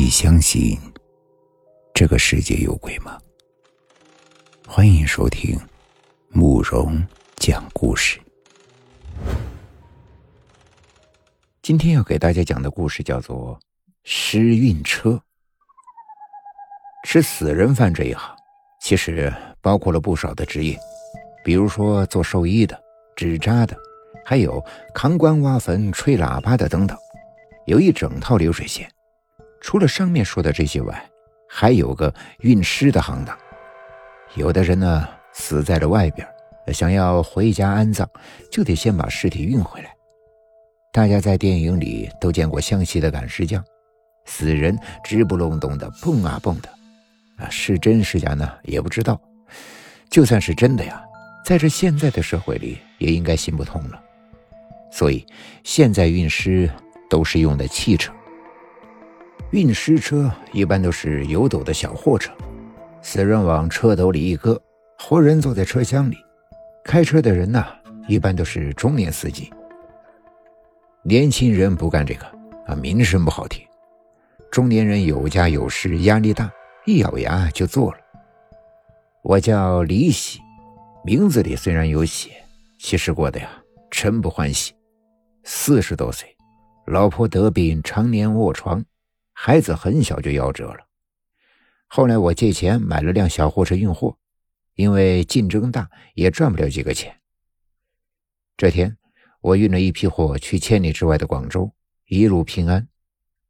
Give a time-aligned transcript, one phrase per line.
[0.00, 0.78] 你相信
[1.92, 3.18] 这个世界有鬼吗？
[4.64, 5.58] 欢迎收听
[6.28, 8.20] 慕容讲故事。
[11.62, 13.56] 今天要给大家讲的故事叫做
[14.04, 15.10] 《尸运车》。
[17.02, 18.36] 吃死人饭这一行，
[18.80, 20.78] 其实包括了不少的职业，
[21.44, 22.80] 比如说做兽医的、
[23.16, 23.76] 纸扎的，
[24.24, 26.96] 还有扛棺挖坟、吹喇叭的等等，
[27.66, 28.88] 有一整套流水线。
[29.60, 31.10] 除了上面说的这些外，
[31.48, 33.36] 还有个运尸的行当。
[34.34, 36.26] 有的人呢死在了外边，
[36.72, 38.06] 想要回家安葬，
[38.50, 39.94] 就得先把尸体运回来。
[40.92, 43.64] 大家在电影里都见过湘西的赶尸匠，
[44.26, 46.68] 死人直不隆咚的蹦啊蹦的，
[47.36, 49.20] 啊，是真是假呢也不知道。
[50.10, 51.02] 就算是真的呀，
[51.44, 54.02] 在这现在的社会里也应该行不通了。
[54.90, 55.24] 所以
[55.64, 56.68] 现在运尸
[57.10, 58.12] 都是用的汽车。
[59.50, 62.30] 运尸车一般都是有斗的小货车，
[63.00, 64.60] 死人往车斗里一搁，
[64.98, 66.16] 活人坐在车厢里。
[66.84, 67.64] 开车的人呢，
[68.06, 69.50] 一般都是中年司机。
[71.02, 72.26] 年轻人不干这个
[72.66, 73.66] 啊，名声不好听。
[74.50, 76.50] 中年人有家有室，压力大，
[76.84, 77.98] 一咬牙就做了。
[79.22, 80.40] 我叫李喜，
[81.04, 82.32] 名字里虽然有喜，
[82.78, 83.48] 其实过得呀，
[83.90, 84.74] 真不欢喜。
[85.44, 86.28] 四十多岁，
[86.86, 88.84] 老婆得病，常年卧床。
[89.40, 90.88] 孩子很小就夭折了。
[91.86, 94.18] 后来我借钱买了辆小货车运货，
[94.74, 97.20] 因为竞争大，也赚不了几个钱。
[98.56, 98.98] 这天，
[99.40, 101.72] 我运了一批货去千里之外的广州，
[102.06, 102.88] 一路平安。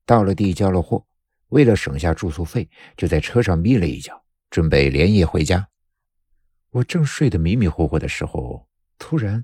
[0.04, 1.06] 到了地交了货，
[1.48, 5.70] 为了省下住宿费，就在车上眯了一觉，准备连夜回家。
[6.68, 9.42] 我正睡得迷迷糊糊的时候，突然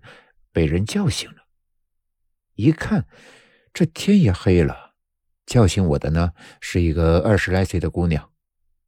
[0.52, 1.46] 被人叫醒了。
[2.52, 3.06] 一看，
[3.72, 4.92] 这天也黑了。
[5.46, 8.30] 叫醒我的呢，是一个二十来岁的姑娘，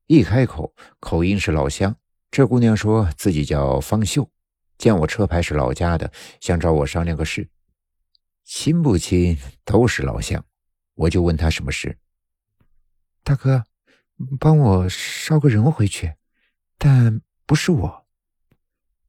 [0.07, 1.97] 一开口口音是老乡。
[2.31, 4.31] 这姑娘说自己叫方秀，
[4.77, 6.11] 见我车牌是老家的，
[6.41, 7.49] 想找我商量个事。
[8.45, 10.45] 亲不亲都是老乡，
[10.95, 11.99] 我就问她什么事。
[13.23, 13.65] 大哥，
[14.39, 16.15] 帮我捎个人回去，
[16.79, 18.07] 但不是我。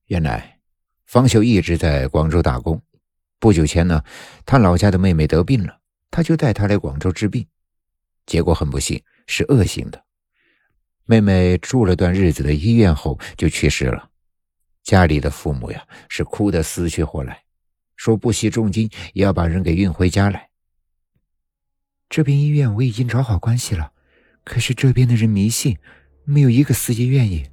[0.06, 0.60] 原来
[1.06, 2.82] 方秀一直在广州打工，
[3.40, 4.04] 不久前呢，
[4.46, 5.82] 他老家的妹妹得病了。
[6.18, 7.46] 他就带她来广州治病，
[8.26, 10.04] 结果很不幸是恶性的。
[11.06, 14.10] 妹妹住了段日子的医院后就去世了，
[14.84, 17.44] 家里的父母呀是哭得死去活来，
[17.96, 20.50] 说不惜重金也要把人给运回家来。
[22.10, 23.92] 这边医院我已经找好关系了，
[24.44, 25.78] 可是这边的人迷信，
[26.26, 27.48] 没有一个司机愿意。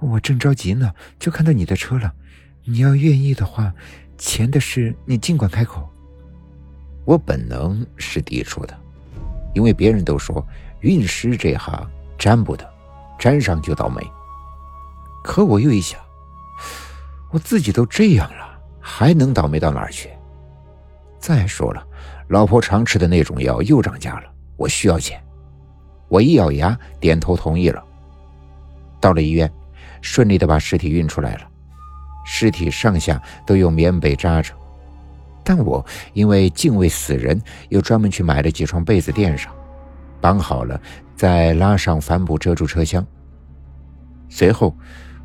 [0.00, 2.14] 我正着急呢，就看到你的车了。
[2.64, 3.74] 你要愿意的话，
[4.16, 5.92] 钱的事你尽管开口。
[7.08, 8.78] 我本能是抵触的，
[9.54, 10.46] 因为别人都说
[10.80, 12.70] 运尸这行沾不得，
[13.18, 14.06] 沾上就倒霉。
[15.24, 15.98] 可我又一想，
[17.30, 20.10] 我自己都这样了，还能倒霉到哪儿去？
[21.18, 21.82] 再说了，
[22.28, 25.18] 老婆常吃的那种药又涨价了，我需要钱。
[26.08, 27.82] 我一咬牙，点头同意了。
[29.00, 29.50] 到了医院，
[30.02, 31.48] 顺利的把尸体运出来了，
[32.26, 34.52] 尸体上下都用棉被扎着。
[35.48, 35.82] 但我
[36.12, 39.50] 因为敬畏死人，又专门去买了几床被子垫上，
[40.20, 40.78] 绑好了，
[41.16, 43.02] 再拉上帆布遮住车厢。
[44.28, 44.76] 随后，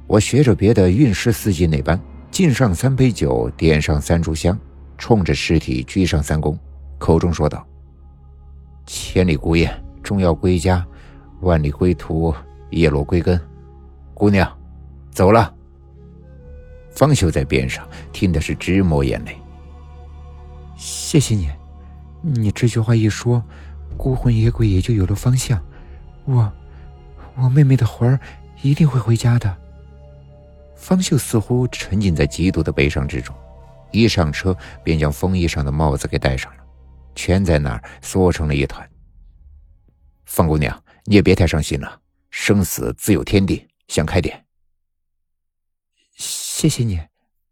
[0.07, 1.99] 我学着别的运尸司机那般，
[2.31, 4.57] 敬上三杯酒，点上三炷香，
[4.97, 6.57] 冲着尸体鞠上三躬，
[6.97, 7.67] 口中说道
[8.87, 9.69] ：“千里孤雁，
[10.01, 10.81] 终要归家；
[11.41, 12.33] 万里归途，
[12.69, 13.37] 叶落归根。
[14.13, 14.49] 姑娘，
[15.11, 15.53] 走了。”
[16.95, 19.35] 方秀在边上听的是直抹眼泪。
[21.13, 21.47] 谢谢你，
[22.23, 23.43] 你这句话一说，
[23.95, 25.63] 孤魂野鬼也就有了方向。
[26.25, 26.51] 我，
[27.35, 28.19] 我妹妹的魂儿
[28.63, 29.55] 一定会回家的。
[30.75, 33.35] 方秀似乎沉浸在极度的悲伤之中，
[33.91, 36.63] 一上车便将风衣上的帽子给戴上了，
[37.13, 38.89] 全在那儿缩成了一团。
[40.25, 42.01] 方姑娘，你也别太伤心了，
[42.31, 44.43] 生死自有天定，想开点。
[46.15, 46.99] 谢谢你，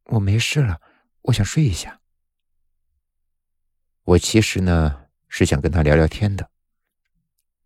[0.06, 0.82] 我没事了，
[1.22, 2.01] 我想睡一下。
[4.12, 6.50] 我其实呢是想跟他聊聊天的。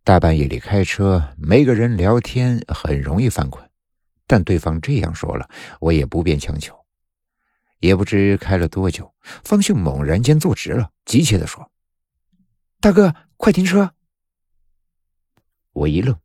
[0.03, 3.67] 大半夜里开车，没个人聊天很容易犯困。
[4.27, 5.49] 但对方这样说了，
[5.79, 6.85] 我也不便强求。
[7.79, 9.11] 也不知开了多久，
[9.43, 11.71] 方秀猛然间坐直了，急切地说
[12.79, 13.95] ：“大哥，快停车！”
[15.73, 16.15] 我一愣，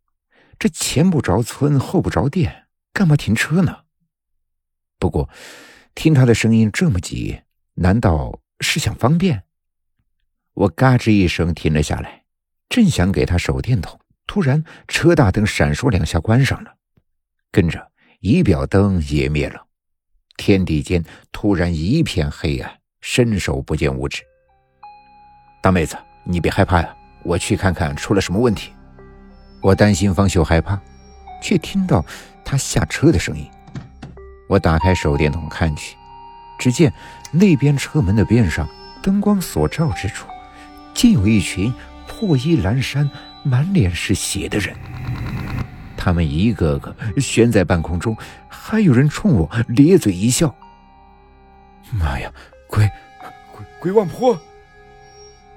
[0.59, 3.85] 这前不着村后不着店，干嘛停车呢？
[4.99, 5.31] 不过，
[5.95, 7.41] 听他的声音这么急，
[7.75, 9.45] 难道是想方便？
[10.61, 12.23] 我嘎吱一声停了下来，
[12.69, 16.75] 正想给他手电筒，突然车大灯闪烁两下关上了，
[17.51, 19.65] 跟着仪表灯也灭了，
[20.37, 21.03] 天地间
[21.33, 22.71] 突然一片黑暗，
[23.01, 24.23] 伸手不见五指。
[25.63, 28.71] 大妹子，你别害怕呀，我去看看出了什么问题。
[29.63, 30.79] 我担心方秀害怕，
[31.43, 32.05] 却听到
[32.45, 33.51] 他下车的声音。
[34.47, 35.97] 我打开手电筒看去，
[36.59, 36.93] 只见
[37.33, 38.69] 那边车门的边上，
[39.03, 40.29] 灯光所照之处，
[41.01, 41.73] 竟有一群
[42.07, 43.09] 破衣烂衫、
[43.43, 44.77] 满脸是血的人。
[45.97, 48.15] 他们一个个悬在半空中，
[48.51, 50.55] 还有人冲我咧嘴一笑。
[51.91, 52.31] 妈呀，
[52.67, 52.87] 鬼，
[53.51, 54.39] 鬼鬼王婆！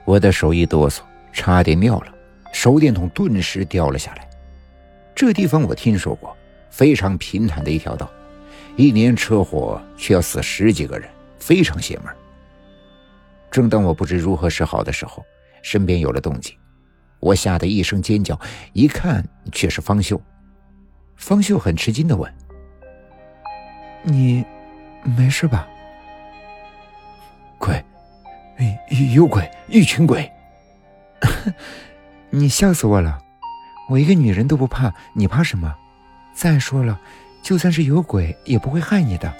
[0.05, 1.01] 我的手一哆嗦，
[1.33, 2.13] 差点尿了，
[2.53, 4.25] 手电筒顿时掉了下来。
[5.13, 6.33] 这地方我听说过，
[6.69, 8.09] 非常平坦的一条道，
[8.77, 12.05] 一年车祸却要死十几个人，非常邪门。
[13.53, 15.23] 正当我不知如何是好的时候，
[15.61, 16.57] 身边有了动静，
[17.19, 18.39] 我吓得一声尖叫，
[18.73, 20.19] 一看却是方秀。
[21.15, 22.33] 方秀很吃惊的问
[24.01, 24.43] ：“你
[25.03, 25.67] 没事吧？”
[27.59, 27.79] 鬼。
[29.13, 30.27] 有鬼，一群鬼！
[32.31, 33.19] 你笑死我了！
[33.87, 35.75] 我一个女人都不怕，你怕什么？
[36.33, 36.99] 再说了，
[37.43, 39.31] 就算是有鬼，也不会害你的，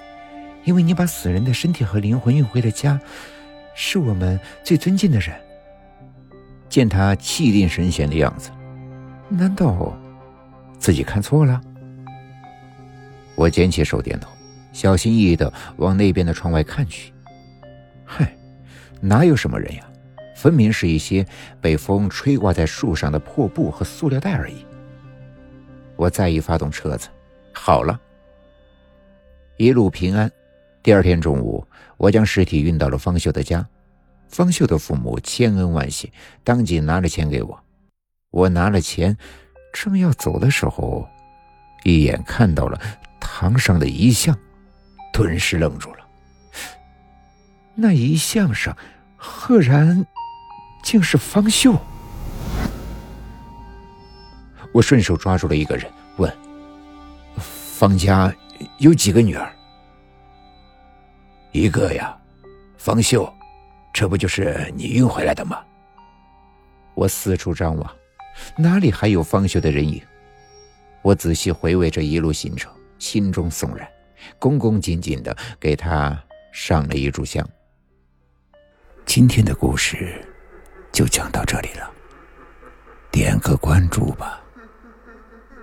[0.62, 3.00] 因为你把死人的身体和灵魂运回了家，
[3.74, 5.34] 是我们最尊敬的人。
[6.68, 8.50] 见他气定神闲的样子，
[9.28, 9.96] 难道
[10.78, 11.60] 自己看错了？
[13.36, 14.30] 我捡起手电筒，
[14.72, 17.12] 小心翼翼的往那边的窗外看去。
[18.04, 18.34] 嗨！
[19.00, 19.84] 哪有什么人呀？
[20.34, 21.24] 分明是一些
[21.60, 24.66] 被风吹挂在树上的破布和塑料袋而已。
[25.96, 27.08] 我再一发动车子，
[27.52, 28.00] 好了，
[29.56, 30.30] 一路平安。
[30.84, 31.66] 第二天中午，
[31.96, 33.66] 我将尸体运到了方秀的家。
[34.28, 36.12] 方秀的父母千恩万谢，
[36.44, 37.58] 当即拿了钱给我。
[38.30, 39.16] 我拿了钱，
[39.72, 41.08] 正要走的时候，
[41.84, 42.78] 一眼看到了
[43.18, 44.38] 堂上的遗像，
[45.10, 46.00] 顿时愣住了。
[47.74, 48.76] 那遗像上。
[49.16, 50.06] 赫然，
[50.82, 51.74] 竟是方秀。
[54.70, 56.30] 我顺手抓住了一个人，问
[57.40, 58.30] ：“方家
[58.76, 59.50] 有几个女儿？”
[61.54, 62.18] 一个呀，
[62.76, 63.32] 方秀，
[63.92, 65.64] 这不就是你运回来的吗？
[66.96, 67.96] 我四处张望，
[68.58, 70.02] 哪里还有方秀的人影？
[71.00, 73.88] 我仔细回味这一路行程，心中悚然，
[74.36, 76.20] 恭恭敬敬的给他
[76.52, 77.48] 上了一炷香。
[79.06, 80.20] 今天的故事
[80.90, 81.88] 就讲到这里了，
[83.12, 84.42] 点个关注吧，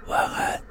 [0.08, 0.62] 晚安。